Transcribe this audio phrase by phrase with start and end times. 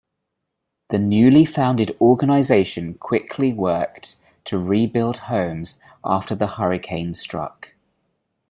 [0.89, 7.75] The newly founded organization quickly worked to rebuild homes after the hurricane struck.